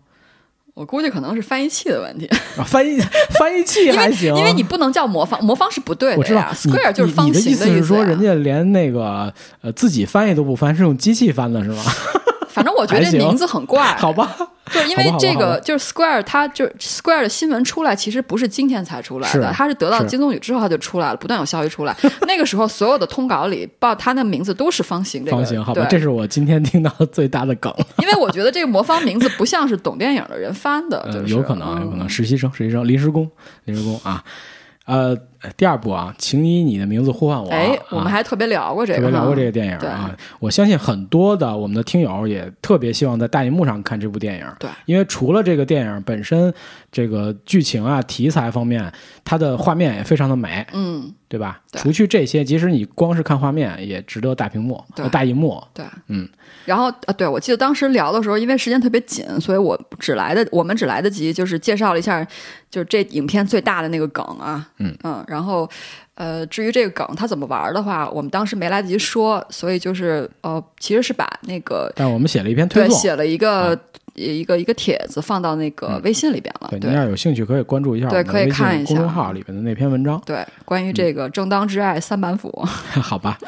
[0.75, 2.99] 我估计可能是翻译器的问题，啊，翻译
[3.39, 11.83] 翻译器 还行，因为你不能叫魔方，魔方是不对我知道的呀你，square 就是你你的方形思是说，意思呀人家连那个呃自己翻译都不翻，是用机器翻的是吗？
[12.53, 14.37] 反正我觉得这名字很怪， 好吧，
[14.71, 21.97] 就是因为这个就是 Square，它就是 Square 的新闻出来，其实不是今天才出来是的，它是得到金棕榈之后它就出来了，不断有消息出来。
[22.29, 25.89] 那个时候所有的通稿里报它的名字都是方形，这个方形好吧，对。
[25.89, 27.73] 这是我今天听到的最大的梗。
[28.03, 31.35] 因为我觉得这个魔方名字不像是懂电影的人翻的，呃，就是。
[31.35, 33.31] 有可能，有可能，嗯实习生，实习生，临时工，
[33.65, 34.23] 临时工啊。
[34.85, 35.17] 呃，
[35.57, 37.49] 第二部啊，请以你的名字呼唤我。
[37.51, 40.17] 哎，啊我们还特别聊过这个，特别聊过这个个，电影啊。
[40.39, 44.47] 我相信很多的我们的听友也特别希望在大荧幕上看这部电影。
[44.59, 46.53] 对，因为除了这个电影本身
[46.91, 48.93] 这个剧情啊、题材方面，
[49.25, 51.61] 它的画面也非常的美，嗯，对吧？
[51.73, 55.63] 对除去这些，即使你光是看画面，也值得大屏幕、大荧幕。
[55.75, 56.29] 对，嗯。
[56.65, 62.25] 然后啊，对我记得当时聊的时候，因为时间特别紧，所以我只来的我们只来得及就是介绍了一下，
[62.71, 64.95] 就是这影片最大的那个梗啊，嗯
[65.33, 65.69] 然后
[66.15, 73.77] 呃，至于这个梗它怎么玩的话，我们当时没来得及说，所以就是呃，其实是把那个但我们写了一篇推送，对写了一个、
[74.15, 80.21] 一个一个帖子放到那个微信里边了，对，对您要有兴趣可以关注一下我对可以看一下公众号里边的那篇文章。
[80.27, 82.51] 对，关于这个正当之爱三板斧，
[83.01, 83.39] 好吧，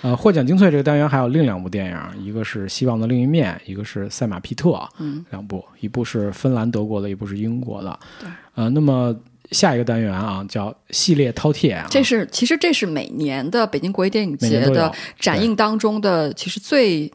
[0.00, 7.98] 呃，获奖精粹这个单元还有另两部电影，一个是《希望的另一面》，一个是《赛马皮特》，嗯，两部，一部是芬兰、德国的，一部是英国的。
[8.18, 9.14] 对，呃，那么
[9.50, 17.10] 下一个单元啊，叫系列饕餮啊，这是其实这是每年的北京国际电影节的展映当中的，其实最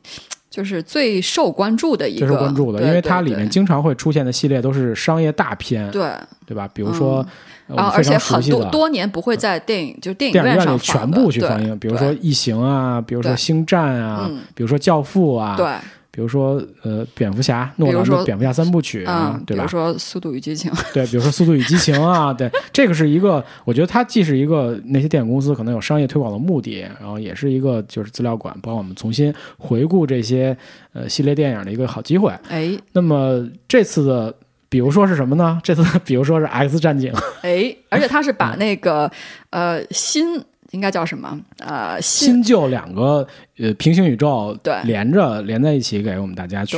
[0.50, 6.12] 就是最受关注的一个，最受关注的，因为它里面经常会出现的系列都是商业大片，对，
[6.46, 6.70] 对吧？
[6.74, 7.26] 比如说，
[7.67, 15.74] 呃我们然后而且很多多年不会在电影就是电影院里全部去放映，比如说《异形》啊，比如说《星战》啊嗯，比如说《教父》啊，对，
[16.13, 19.63] 比如说呃，蝙蝠侠，诺兰的蝙蝠侠三部曲啊嗯，，对吧？
[19.63, 30.56] 比如说《速度与激情》，对，比如说《速度与激情》啊，对，这个是一个，我觉得它既是一个那些电影公司可能有商业推广的目的，然后也是一个就是资料馆帮我们重新回顾这些
[30.91, 32.34] 呃系列电影的一个好机会。
[32.50, 34.36] 哎那么这次的，
[34.67, 35.60] 比如说是什么呢？
[35.63, 39.10] 这次比如说是《X 战警》，哎，而且他是嗯把那个
[39.52, 43.26] 呃新应该叫什么呃新新旧两个
[43.58, 46.78] 呃平行宇宙对连着连在一起，给我们大家去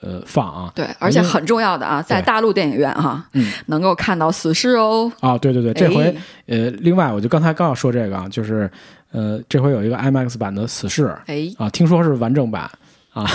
[0.00, 0.72] 呃放啊。
[0.74, 5.10] 对，而且很重要的啊，在大陆电影院哈，嗯，能够看到《死侍》哦。
[5.20, 6.14] 啊，对对对，这回哎
[6.46, 8.70] 呃，另外我就刚才刚要说这个啊，就是
[9.12, 12.70] 呃，这回有一个 IMAX 版的《死侍》哎啊，听说是完整版
[13.16, 13.26] 啊，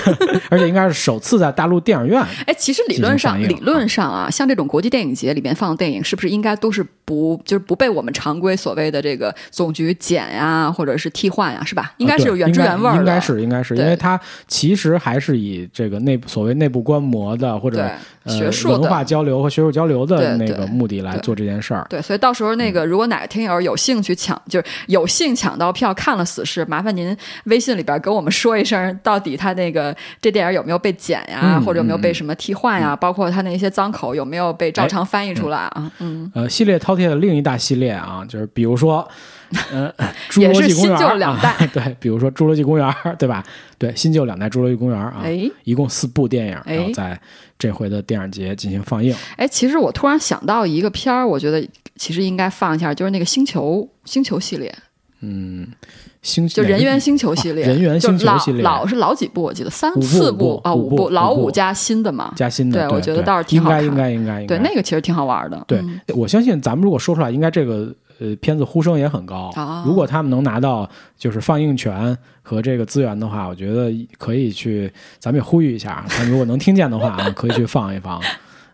[0.48, 11.92] 而且应该是首次在大陆电影院 哎，其实理论上，理论上啊，像这种国际电影节里面放的电影，是不是应该都是不就是不被我们常规所谓的这个总局剪呀，或者是替换呀，是吧？
[11.98, 12.98] 应该是有原汁原味儿的。
[13.00, 14.18] 应该是应该是，因为它
[14.48, 17.90] 其实还是以这个内部所谓内部观摩的或者
[18.26, 21.86] 学术的文化交流和学术交流的那个目的来做这件事儿。
[21.88, 35.90] 对，所以到时候那个，嗯如果哪个听友有兴趣抢，就是有幸抢到票看了《死侍》，麻烦您微信里边跟我们说一声，到底他那个这电影有没有被剪呀，嗯或者有没有被什么替换呀，包括他那些脏口有没有被照常翻译出来啊？
[36.00, 39.06] 嗯，呃，系列饕餮的另一大系列啊，就是比如说，
[39.72, 39.92] 呃，
[40.30, 41.50] 侏也是新罗纪公园儿旧两代。
[41.50, 43.44] 啊， 对，比如说侏罗纪公园儿，对吧？
[43.78, 45.50] 对，新旧两代侏罗纪公园儿啊，哎。
[45.64, 46.76] 一共四部电影，哎。
[46.76, 47.18] 然后在
[47.58, 49.14] 这回的电影节进行放映。
[49.36, 54.74] 哎，其实我突然想到一个片儿，我觉得其实应该放一下，就是那个星球星球系列，
[55.20, 55.66] 嗯，
[56.22, 58.62] 星就人猿星球系列，啊人猿星球老系列。
[58.62, 62.32] 老是老几部，我记得三部四部啊，五部部，老五加新的嘛。
[62.36, 63.82] 加新的，对，对我觉得倒是挺好看。
[63.84, 64.56] 应该应该应该应该。
[64.56, 65.64] 对，那个其实挺好玩的。
[65.66, 69.50] 对嗯，我相信咱们如果说出来，应该这个呃片子呼声也很高。
[69.54, 78.20] 啊如果他们能拿到就是放映权和这个资源的话，我觉得可以去，咱们也呼吁一下，他们如果能听见的话啊， 可以去放一放。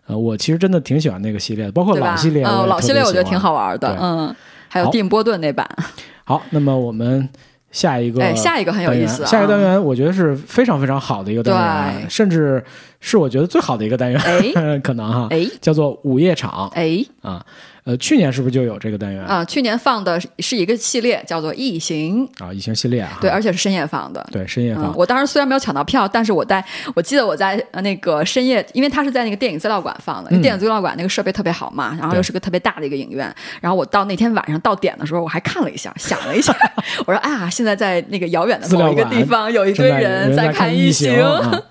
[0.05, 3.79] 呃，我其实真的挺喜欢那个系列的，包括老系列，嗯，老系列我觉得挺好玩。
[3.79, 4.35] 的，嗯，
[4.67, 5.65] 还有好蒂姆·波顿那版，
[6.25, 7.29] 好，那么我们
[7.71, 12.61] 下一个，哎，下一个很有意思啊，下一个单元我觉得是非常非常好的一个单元，对甚至
[12.99, 14.19] 是我觉得最好的一个单元，
[14.55, 17.43] 哎 可能哈，哎叫做午夜场哎啊。
[17.85, 22.53] 呃，去年是不是就有这个单元啊，去年放的是一个系列，叫做《异形》，啊？
[22.53, 24.25] 异形系列啊，对，而且是深夜放的。
[24.31, 26.63] 对深夜放嗯，，我当时虽然没有抢到票，但是我在
[26.95, 36.55] 我记得我在呃那个深夜，因为它是在那个电影资料馆放的，因电影资料馆那个设备特别好嘛，然后又是个特别大的一个影院，然后我到那天晚上到点的时候，我还看了一下，想了一下，
[37.05, 41.61] 我说啊，现在在那个遥远的某一个地方有一堆人人在看异形，啊。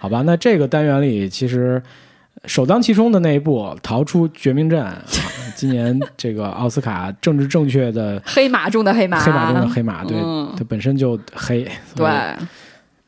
[0.00, 1.80] 好吧，那这个单元里其实
[2.46, 4.96] 首当其冲的那一部《逃出绝命镇》啊，
[5.54, 12.08] 今年这个奥斯卡政治正确的黑马中的黑马，黑马中的黑马，对，嗯它本身就黑，对。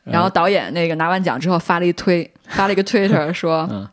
[0.05, 3.89] 然后导演那个拿完奖之后发了一推， 发了一个 Twitter 说：“嗯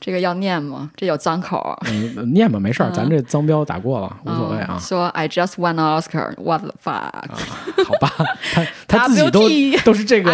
[0.00, 0.90] 这个要念吗？
[0.96, 1.76] 这有脏口。
[1.90, 4.80] 嗯，念吧，没事儿，嗯咱这脏标打过了，无所谓啊嗯。
[4.80, 7.84] 说 I just won an Oscar，what the fuck？
[7.84, 8.10] 好吧，
[8.54, 9.40] 他他自己都
[9.84, 10.30] 都是这个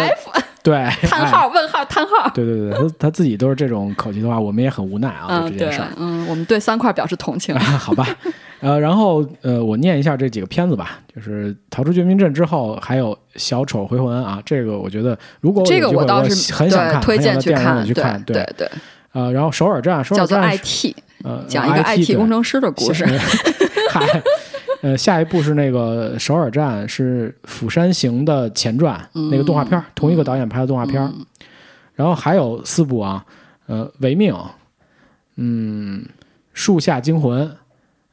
[0.63, 2.31] 对 叹哎号问号叹号。
[2.33, 7.53] 对对对，他他自己都是这种口气的话，我们也很无奈啊，嗯，对嗯，我们对三块表示同情。
[7.59, 8.07] 好吧，
[8.61, 18.69] 呃，然后呃，我念一下这几个片子吧，就是《逃出绝命镇》之后，还有《小丑回魂》啊，这个我觉得如果这个我倒是很想看，对推荐很想到电影看，对里去看，对对，
[19.11, 20.95] 呃，然后首尔站，首尔站叫做 IT，
[21.25, 23.05] 呃讲一个 IT 工程师的故事。
[23.89, 24.01] 嗨，
[24.83, 31.09] 呃，下一部是那个首尔站，是《釜山行》的前传，那个动画片儿，同一个导演拍的动画片儿。
[31.95, 33.25] 然后还有四部啊，
[33.67, 34.33] 呃，《维命》，
[35.37, 36.03] 嗯，
[36.51, 37.47] 《树下惊魂》，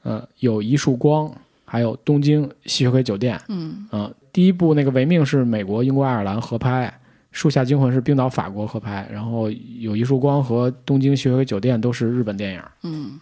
[0.05, 1.29] 呃，有一束光，
[1.65, 3.37] 还有《东京吸血鬼酒店》。
[3.49, 6.87] 嗯，呃，第一部那个《维命》是美国、英国、爱尔兰合拍，
[7.33, 12.63] 《树下惊魂》是冰岛、法国合拍，然后有一束光和《东京吸血鬼酒店》都是日本电影。
[12.85, 13.19] 嗯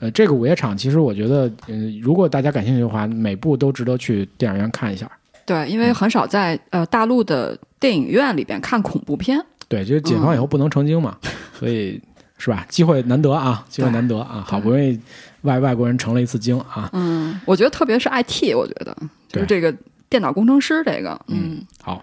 [0.00, 5.10] 呃，这个午夜场其实我觉得，嗯、如果大家感兴趣的话，每部都值得去电影院看一下。
[5.44, 9.40] 对，因为很少在呃大陆的电影院里边看恐怖片。
[9.66, 11.16] 对，就是解放以后不能成精嘛，
[11.58, 12.00] 所以
[12.38, 12.64] 是吧？
[12.68, 14.98] 机会难得啊，机会难得啊，好不容易
[15.42, 16.88] 外外国人成了一次精啊。
[16.92, 18.96] 嗯，我觉得特别是 IT，我觉得
[19.28, 19.74] 就是这个
[20.08, 22.02] 电脑工程师这个，嗯好，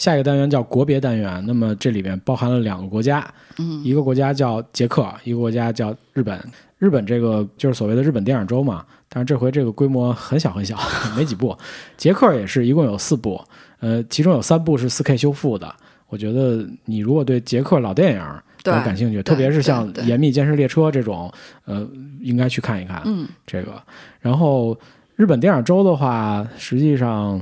[0.00, 3.22] 下一个单元叫国别单元，那么这里面包含了两个国家，
[3.58, 6.40] 嗯一个国家叫捷克，一个国家叫日本。
[6.78, 10.78] 日本这个就是所谓的日本电影周嘛，但是这回这个规模很小很小，
[11.14, 11.54] 没几部。
[11.98, 13.38] 捷克也是一共有四部，
[13.80, 15.70] 呃，其中有三部是四 K 修复的。
[16.08, 18.20] 我觉得你如果对捷克老电影
[18.62, 21.30] 对比较感兴趣，特别是像《严密监视列车》这种，
[21.66, 21.86] 呃，
[22.22, 23.74] 应该去看一看嗯这个。
[24.20, 24.74] 然后
[25.16, 27.38] 日本电影周的话，实际上，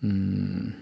[0.00, 0.72] 嗯，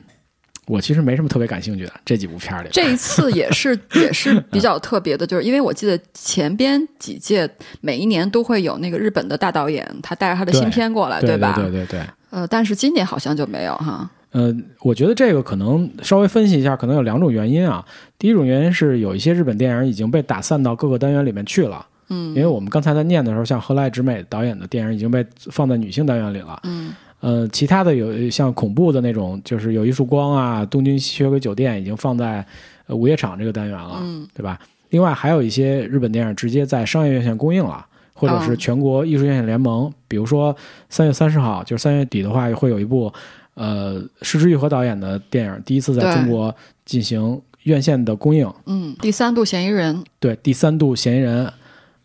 [0.69, 2.69] 我其实没什么特别感兴趣的这几部片儿里。
[2.71, 7.49] 这一次也是 也是比较特别的，就是因为我记得前边几届
[7.81, 11.55] 每一年都会有那个日本的大导演，他带着他的新片过来，对吧？
[11.57, 12.01] 对对对。
[12.31, 14.09] 呃，但是今年好像就没有哈。
[14.33, 17.83] 呃，我觉得这个可能稍微分析一下，可能有两种原因啊。
[18.19, 26.61] 第一种原因是有一些日本电影已经被打散到各个单元里面去了，嗯因为我们刚才在念的时候，像河濑直美导演的电影已经被放在女性单元里了。
[26.65, 32.45] 嗯呃，其他的有像恐怖的那种，就是有一束光啊，东京吸血鬼酒店已经放在
[32.87, 34.59] 呃午夜场这个单元了，嗯对吧？
[34.91, 37.85] 另外还有一些日本电影直接在商业院线公映了。
[38.21, 40.53] 或者是哦全国艺术院线联盟，比如说
[40.89, 43.13] 三月三十号，就是三月底的话，会有一部
[43.55, 46.53] 呃石之愈和导演的电影第一次在中国
[46.85, 51.53] 进行院线的公映，嗯，第三度嫌疑人，对，第三度嫌疑人，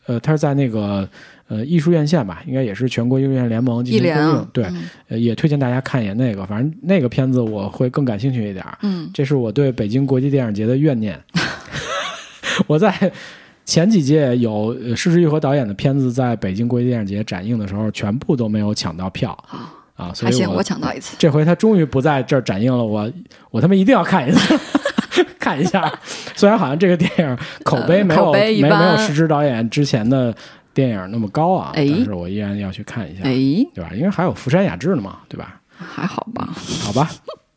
[0.05, 1.09] 呃，他是在那个
[1.53, 11.19] 呃艺术院线吧，应该也是全国艺术院联盟进行对，嗯呃，也推荐大家看一眼那个，反正那个片子我会更感兴趣一点儿，嗯这是我对北京国际电影节的怨念。
[12.67, 13.11] 我在
[13.65, 19.31] 前几届有呃施之愈合导演的片子在北京国际电影节展映的时候，全部都没有抢到票
[19.95, 21.15] 啊，所以还行，我我抢到一次。
[21.17, 23.11] 这回他终于不在这儿展映了，我
[23.51, 24.59] 我他妈一定要看一次，
[25.39, 25.91] 看一下。
[26.35, 30.35] 虽然好像这个电影口碑没有、没有没有般石之导演之前的
[30.73, 33.31] 电影那么高啊，哎但是我依然要去看一下，哎，
[33.73, 33.91] 对吧？
[33.95, 35.59] 因为还有福山雅治呢嘛，对吧？
[35.77, 36.49] 还好吧？
[36.83, 37.09] 好吧。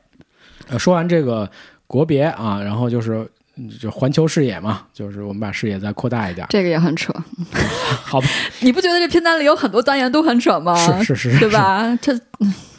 [0.69, 1.49] 呃，说完这个
[1.87, 7.13] 国别啊，然后就是嗯就环球视野嘛，就是我们把视野再扩大一点，这个也很扯，
[8.03, 8.27] 好吧？
[8.61, 10.75] 你不觉得这片单里有很多单元都很扯吗？
[11.03, 11.97] 是是是，对吧？
[12.03, 12.13] 这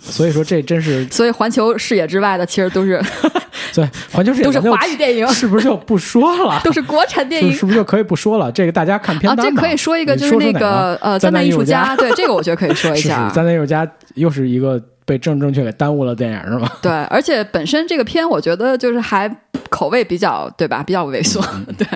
[0.10, 3.02] 所以说这真是，所以环球视野之外的其实都是
[3.72, 6.60] 所以环球视野都是华语电影，是不是就不说了？
[6.66, 7.66] 都是国产电影是。
[7.66, 8.52] 不是就可以不说了？
[8.52, 13.30] 这个大家看片啊，这可以说一个，就是那个呃，灾灾难艺术家家， 对这个我觉得可以说一下。
[13.30, 16.70] 灾难艺术家又是一个被正正确给耽误了电影是吗？
[16.82, 19.30] 对，而且本身这个片，我觉得就是还
[19.70, 21.46] 口味比较对吧，比较猥琐。
[21.54, 21.88] 嗯对，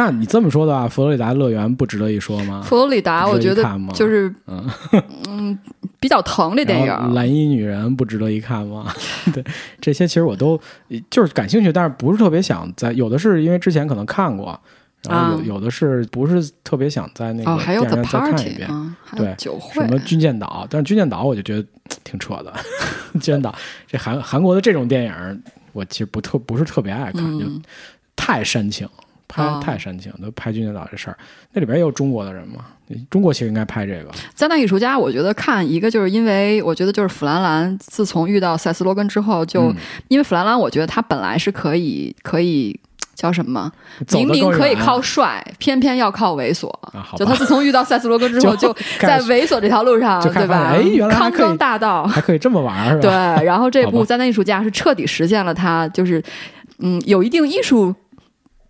[0.00, 2.62] 那你这么说的话，佛罗里达乐园不值得一说吗？
[2.64, 4.66] 佛罗里达，我觉得就是嗯
[5.28, 5.58] 嗯
[6.00, 7.12] 比较疼这电影。
[7.12, 8.90] 蓝衣女人不值得一看吗？
[9.34, 9.44] 对，
[9.78, 10.58] 这些其实我都
[11.10, 12.92] 就是感兴趣，但是不是特别想在。
[12.92, 14.58] 有的是因为之前可能看过，
[15.06, 18.96] 然后有、啊有的是不是特别想在那个电影院再看一遍。
[19.18, 21.68] 对酒会什么军舰岛，但是军舰岛我就觉得
[22.02, 22.50] 挺扯的。
[23.12, 23.54] 军舰岛
[23.86, 25.42] 这韩韩国的这种电影，
[25.74, 27.60] 我其实不特不是特别爱看，就嗯，
[28.16, 28.88] 太煽情，
[29.30, 31.16] 拍哦太煽情，都拍军舰岛这事儿，
[31.52, 32.64] 那里边也有中国的人嘛？
[33.08, 39.76] 中国其实应该拍这个，灾难艺术家，我觉得看一个就是因为我觉得就是弗兰兰自从遇到塞斯罗根之后，就、嗯
[40.08, 42.78] 因为弗兰兰，我觉得他本来是可以可以
[43.14, 43.70] 叫什么，
[44.12, 46.68] 明明可以靠帅，偏偏要靠猥琐。
[46.92, 50.72] 啊，好就他自从遇到塞斯罗根之后， 就在猥琐这条路上，对吧？
[50.74, 53.36] 哎原来康庄大道，还可以这么玩儿是吧？
[53.36, 53.44] 对。
[53.44, 56.20] 然后这部《灾难艺术家》是彻底实现了他就是
[56.78, 57.94] 嗯有一定艺术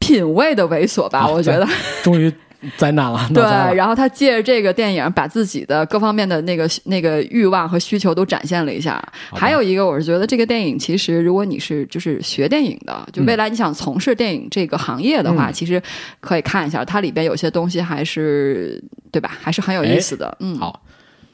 [0.01, 1.65] 品味的猥琐吧，好我觉得。
[2.03, 2.33] 终于
[2.77, 3.43] 灾难了，对
[3.75, 9.03] 然后他借着这个电影，把自己的各方面的那个那个欲望和需求都展现了一下。
[9.31, 15.81] 还有一个，我是觉得这个电影其实，如果你是就是学电影的，就未来你想从事电影这个行业的话，嗯其实
[16.21, 20.37] 可以看一下，它里边有些东西还是对吧，还是很有意思的。
[20.41, 20.83] 嗯，好。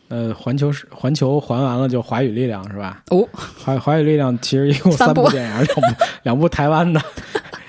[0.09, 3.03] 呃，环球是环球还完了就华语力量是吧？
[3.11, 5.83] 哦，华华语力量其实一共三部部电影，两部
[6.23, 7.03] 两部台湾的，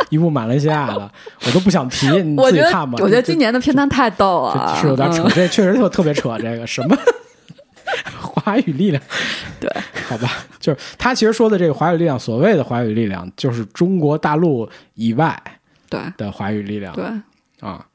[0.10, 1.12] 一部马来西亚的，
[1.46, 2.98] 我都不想提， 你自己看吧。
[3.02, 6.38] 我觉得这今年的片单太逗了，是有点扯，嗯这确实特特别扯。
[6.40, 6.98] 这个什么
[8.22, 9.02] 华语力量，
[9.60, 9.70] 对，
[10.08, 15.42] 好吧，就是他其实说的这个华语力量，所谓的华语力量，就是中国大陆以外
[15.90, 17.06] 对的华语力量对，
[17.62, 17.86] 啊。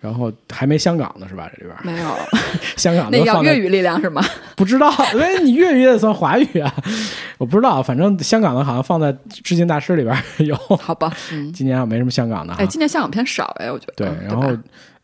[0.00, 1.50] 然后还没香港呢，是吧？
[1.56, 2.08] 这里边没有。
[2.76, 4.22] 香港那叫粤语力量是吗？
[4.56, 6.72] 不知道， 因为你粤语也算华语啊，
[7.38, 12.62] 我不知道，反正香港的好像放在致敬大师里边有，好吧，嗯，今年好像没什么香港的哈。
[12.62, 13.92] 哎，今年香港片少哎，我觉得。
[13.96, 14.48] 对，嗯然后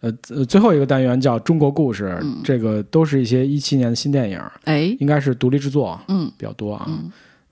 [0.00, 2.40] 呃呃，最后一个单元叫中国故事，嗯。
[2.44, 6.30] 这个都是一些一七年的新电影，哎，应该是独立制作嗯。
[6.38, 7.11] 比较多啊，嗯。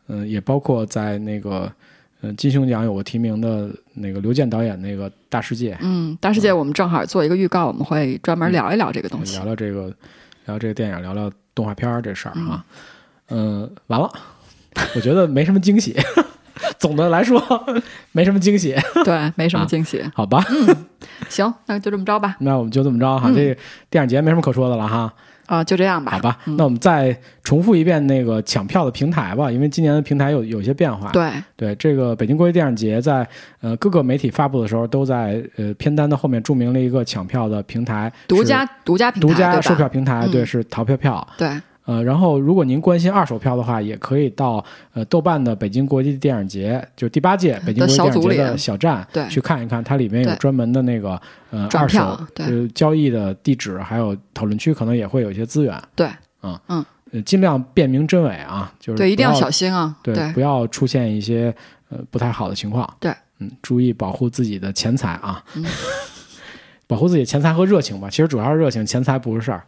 [0.08, 1.70] 嗯、也包括在那个
[2.22, 9.44] 呃金熊奖有个提名的那个刘健导演那个《大世界》嗯，大世界我们正好做一个预告，我们会专门聊一聊这个东西聊。
[9.44, 9.92] 聊这个
[10.46, 12.64] 聊这个电影，聊聊动画片儿这事儿啊。
[13.28, 14.10] 嗯、完了，
[14.94, 15.96] 我觉得没什么惊喜。
[16.78, 17.42] 总的来说，
[18.12, 20.02] 没什么惊喜，对，没什么啊惊喜。
[20.14, 20.44] 好吧？
[21.28, 22.36] 行，那就这么着吧。
[22.40, 25.12] 那我们就这么着哈，嗯这个电影节没什么可说的了哈。
[25.46, 26.12] 啊、就这样吧。
[26.12, 31.10] 好吧，嗯那我们再重复一遍那个抢票的平台吧，因为今年的平台有有一些变化。
[31.10, 33.26] 对，对，这个北京国际电影节在
[33.60, 41.26] 呃各个媒体发布的时候，都在呃片单的后面注明了一个抢票的平台，独家独家平台，独家售票平台，嗯对，是淘票票。
[41.36, 41.50] 对，
[41.84, 44.64] 呃，然后如果您关心二手票的话，也可以到
[44.94, 51.20] 呃豆瓣的北京国际电影节，就第八届北京国际电影节的小站，对去看一看，它里面有专门的那个
[51.50, 55.82] 呃二手呃交易的地址，还有讨论区，可能也会有一些资源。
[55.96, 56.08] 对，
[56.42, 56.84] 嗯嗯，
[57.24, 59.94] 尽量辨明真伪啊，就是对，一定要小心啊。
[60.02, 61.54] 对，对不要出现一些
[61.88, 62.88] 呃不太好的情况。
[63.00, 65.64] 对，嗯，注意保护自己的钱财啊，嗯
[66.86, 68.08] 保护自己的钱财和热情吧。
[68.08, 69.64] 其实主要是热情，钱财不是事儿。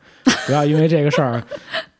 [0.46, 1.42] 不要因为这个事儿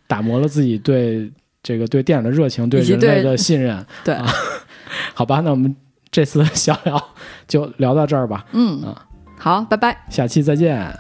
[0.07, 1.31] 打磨了自己对
[1.63, 3.75] 这个对电影的热情对人类的信任。
[3.75, 3.87] 啊
[5.15, 5.75] 好吧那我们
[6.11, 7.03] 这次的小聊
[7.49, 8.45] 就聊到这儿吧。
[8.53, 9.07] 嗯啊。
[9.39, 10.05] 好拜拜。
[10.09, 10.93] 下期再见。